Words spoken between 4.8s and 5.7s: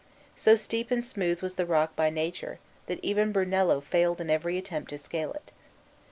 to scale it.